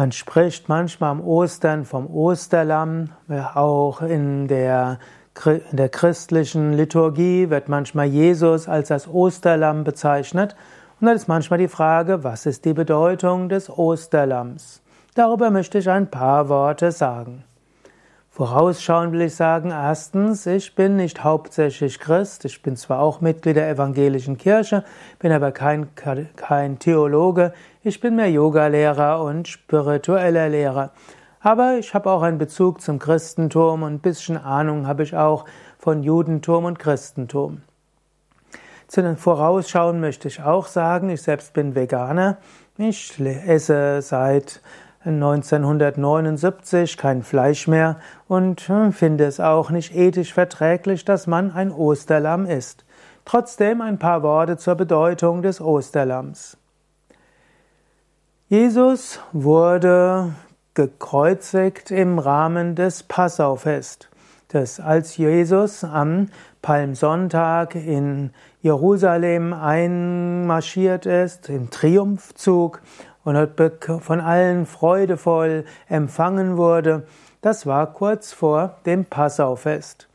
[0.00, 3.10] Man spricht manchmal am Ostern vom Osterlamm,
[3.52, 4.98] auch in der,
[5.44, 10.56] in der christlichen Liturgie wird manchmal Jesus als das Osterlamm bezeichnet.
[10.98, 14.80] Und dann ist manchmal die Frage, was ist die Bedeutung des Osterlamms?
[15.14, 17.44] Darüber möchte ich ein paar Worte sagen.
[18.40, 23.56] Vorausschauend will ich sagen, erstens, ich bin nicht hauptsächlich Christ, ich bin zwar auch Mitglied
[23.56, 24.82] der evangelischen Kirche,
[25.18, 30.92] bin aber kein, kein Theologe, ich bin mehr Yogalehrer und spiritueller Lehrer.
[31.40, 35.44] Aber ich habe auch einen Bezug zum Christentum und ein bisschen Ahnung habe ich auch
[35.78, 37.60] von Judentum und Christentum.
[38.88, 42.38] Zu den Vorausschauen möchte ich auch sagen, ich selbst bin Veganer.
[42.78, 44.62] Ich esse seit
[45.04, 47.96] 1979 kein Fleisch mehr
[48.28, 52.84] und hm, finde es auch nicht ethisch verträglich, dass man ein Osterlamm isst.
[53.24, 56.58] Trotzdem ein paar Worte zur Bedeutung des Osterlamms.
[58.48, 60.34] Jesus wurde
[60.74, 64.10] gekreuzigt im Rahmen des Passaufest.
[64.48, 66.28] Das als Jesus am
[66.60, 72.82] Palmsonntag in Jerusalem einmarschiert ist, im Triumphzug
[73.24, 73.36] und
[74.00, 77.04] von allen freudevoll empfangen wurde,
[77.42, 80.08] das war kurz vor dem Passaufest.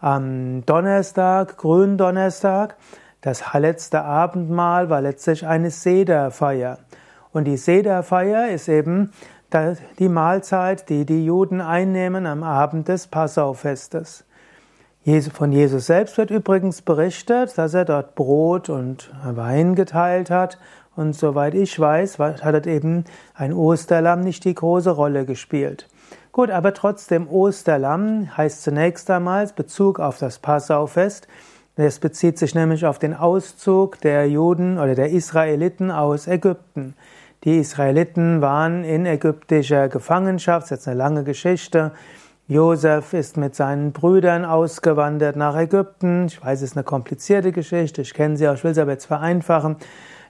[0.00, 2.76] Am Donnerstag, Gründonnerstag,
[3.20, 6.78] das letzte Abendmahl war letztlich eine Sederfeier.
[7.32, 9.12] Und die Sederfeier ist eben
[9.98, 14.24] die Mahlzeit, die die Juden einnehmen am Abend des Passaufestes.
[15.32, 20.58] Von Jesus selbst wird übrigens berichtet, dass er dort Brot und Wein geteilt hat
[20.98, 25.88] und soweit ich weiß, hat eben ein Osterlamm nicht die große Rolle gespielt.
[26.32, 31.28] Gut, aber trotzdem Osterlamm heißt zunächst einmal Bezug auf das Passaufest.
[31.76, 36.96] Es bezieht sich nämlich auf den Auszug der Juden oder der Israeliten aus Ägypten.
[37.44, 41.92] Die Israeliten waren in ägyptischer Gefangenschaft, das ist jetzt eine lange Geschichte.
[42.48, 46.26] Josef ist mit seinen Brüdern ausgewandert nach Ägypten.
[46.26, 48.92] Ich weiß, es ist eine komplizierte Geschichte, ich kenne sie auch, ich will sie aber
[48.92, 49.76] jetzt vereinfachen.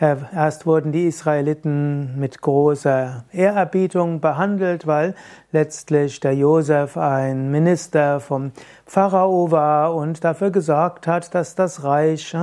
[0.00, 5.14] Erst wurden die Israeliten mit großer Ehrerbietung behandelt, weil
[5.52, 8.50] letztlich der Josef ein Minister vom
[8.86, 12.36] Pharao war und dafür gesorgt hat, dass das Reich,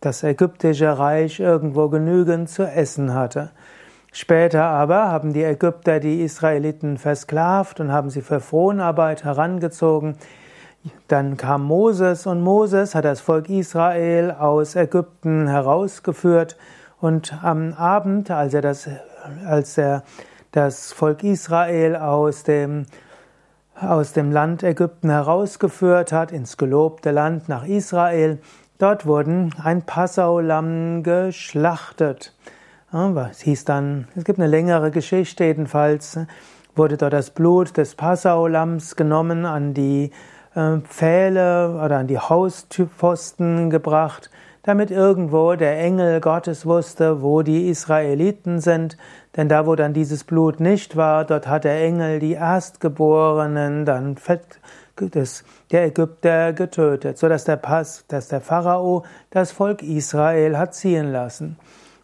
[0.00, 3.50] das ägyptische Reich irgendwo genügend zu essen hatte.
[4.10, 10.16] Später aber haben die Ägypter die Israeliten versklavt und haben sie für Fronarbeit herangezogen.
[11.08, 16.56] Dann kam Moses und Moses hat das Volk Israel aus Ägypten herausgeführt
[17.04, 18.88] und am Abend, als er das,
[19.46, 20.04] als er
[20.52, 22.86] das Volk Israel aus dem,
[23.78, 28.38] aus dem Land Ägypten herausgeführt hat, ins gelobte Land nach Israel,
[28.78, 32.34] dort wurden ein Passaulamm geschlachtet.
[33.30, 36.18] Es hieß dann, es gibt eine längere Geschichte, jedenfalls.
[36.74, 40.10] Wurde dort das Blut des Passaulamms genommen, an die
[40.54, 44.30] äh, Pfähle oder an die Hauspfosten gebracht
[44.64, 48.96] damit irgendwo der Engel Gottes wusste, wo die Israeliten sind,
[49.36, 54.16] denn da, wo dann dieses Blut nicht war, dort hat der Engel die Erstgeborenen dann
[55.70, 61.12] der Ägypter getötet, so dass der Pass, dass der Pharao das Volk Israel hat ziehen
[61.12, 61.56] lassen.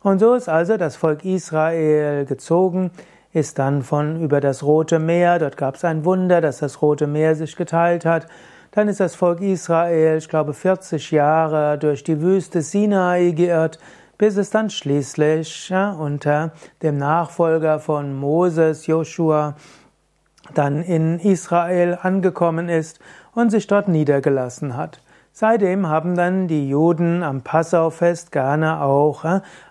[0.02, 2.90] Und so ist also das Volk Israel gezogen,
[3.32, 7.06] ist dann von über das Rote Meer, dort gab es ein Wunder, dass das Rote
[7.06, 8.26] Meer sich geteilt hat,
[8.72, 13.78] dann ist das Volk Israel, ich glaube, 40 Jahre durch die Wüste Sinai geirrt,
[14.16, 19.56] bis es dann schließlich ja, unter dem Nachfolger von Moses, Joshua,
[20.54, 23.00] dann in Israel angekommen ist
[23.34, 25.00] und sich dort niedergelassen hat.
[25.32, 29.24] Seitdem haben dann die Juden am Passaufest gerne auch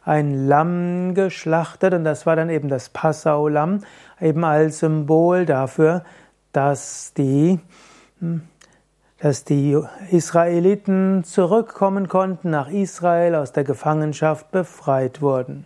[0.03, 3.81] ein Lamm geschlachtet und das war dann eben das Passau-Lamm,
[4.19, 6.03] eben als Symbol dafür,
[6.53, 7.59] dass die
[8.19, 8.41] hm,
[9.19, 9.77] dass die
[10.11, 15.65] Israeliten zurückkommen konnten nach Israel, aus der Gefangenschaft befreit wurden.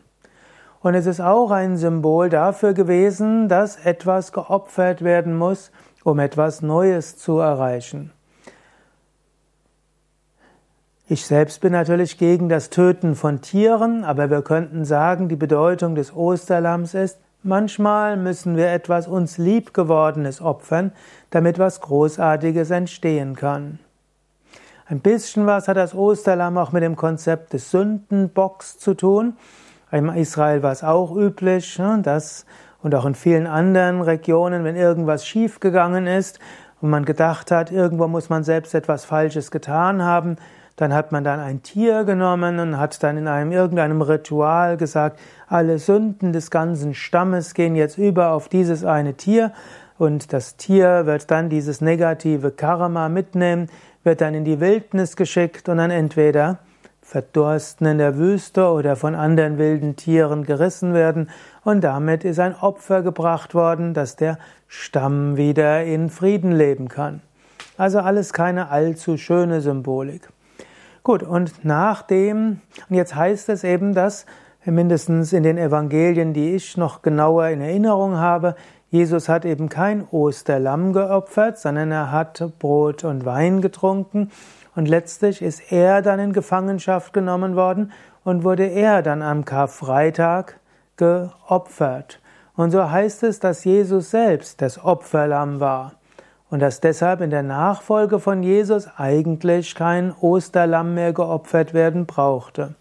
[0.82, 5.72] Und es ist auch ein Symbol dafür gewesen, dass etwas geopfert werden muss,
[6.04, 8.12] um etwas Neues zu erreichen.
[11.08, 15.96] Ich selbst bin natürlich gegen das Töten von Tieren, aber wir könnten sagen, die Bedeutung
[15.96, 20.94] des Osterlamms ist, Manchmal müssen wir etwas uns liebgewordenes opfern,
[21.30, 23.80] damit was Großartiges entstehen kann.
[24.86, 29.36] Ein bisschen was hat das Osterlamm auch mit dem Konzept des Sündenbocks zu tun.
[29.92, 32.46] In Israel war es auch üblich, ne, dass
[32.82, 36.40] und auch in vielen anderen Regionen, wenn irgendwas schiefgegangen ist
[36.80, 40.38] und man gedacht hat, irgendwo muss man selbst etwas Falsches getan haben,
[40.76, 45.20] Dann hat man dann ein Tier genommen und hat dann in einem irgendeinem Ritual gesagt,
[45.48, 49.52] alle Sünden des ganzen Stammes gehen jetzt über auf dieses eine Tier
[50.00, 53.70] und das Tier wird dann dieses negative Karma mitnehmen,
[54.04, 56.58] wird dann in die Wildnis geschickt und dann entweder
[57.02, 61.30] verdursten in der Wüste oder von anderen wilden Tieren gerissen werden
[61.64, 67.22] und damit ist ein Opfer gebracht worden, dass der Stamm wieder in Frieden leben kann.
[67.78, 70.30] Also alles keine allzu schöne Symbolik.
[71.04, 74.26] Gut, und nachdem, und jetzt heißt es eben, dass
[74.64, 78.56] mindestens in den Evangelien, die ich noch genauer in Erinnerung habe,
[78.90, 84.32] Jesus hat eben kein Osterlamm geopfert, sondern er hat Brot und Wein getrunken
[84.76, 87.92] und letztlich ist er dann in Gefangenschaft genommen worden
[88.24, 90.58] und wurde er dann am Karfreitag
[90.96, 92.22] geopfert.
[92.56, 95.96] Und so heißt es, dass Jesus selbst das Opferlamm war
[96.54, 102.76] und dass deshalb in der Nachfolge von Jesus eigentlich kein Osterlamm mehr geopfert werden brauchte.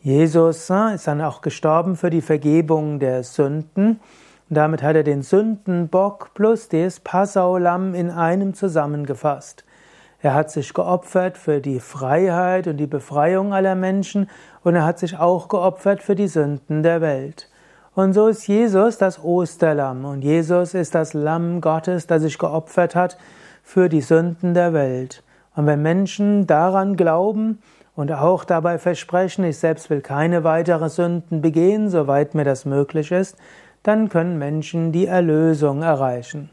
[0.00, 4.00] Jesus äh, ist dann auch gestorben für die Vergebung der Sünden
[4.48, 9.66] und damit hat er den Sündenbock plus das Passaulamm in einem zusammengefasst.
[10.22, 14.30] Er hat sich geopfert für die Freiheit und die Befreiung aller Menschen
[14.62, 17.50] und er hat sich auch geopfert für die Sünden der Welt.
[17.94, 22.96] Und so ist Jesus das Osterlamm und Jesus ist das Lamm Gottes, das sich geopfert
[22.96, 23.16] hat
[23.62, 25.22] für die Sünden der Welt.
[25.54, 27.62] Und wenn Menschen daran glauben
[27.94, 33.12] und auch dabei versprechen, ich selbst will keine weiteren Sünden begehen, soweit mir das möglich
[33.12, 33.36] ist,
[33.84, 36.50] dann können Menschen die Erlösung erreichen.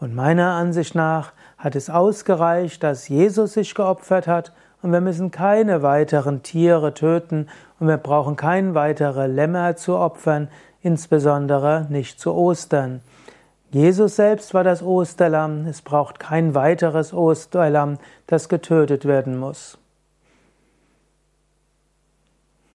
[0.00, 4.52] Und meiner Ansicht nach hat es ausgereicht, dass Jesus sich geopfert hat
[4.82, 7.48] und wir müssen keine weiteren Tiere töten
[7.80, 10.48] und wir brauchen kein weitere Lämmer zu opfern,
[10.82, 13.00] insbesondere nicht zu Ostern.
[13.70, 19.78] Jesus selbst war das Osterlamm, es braucht kein weiteres Osterlamm, das getötet werden muss.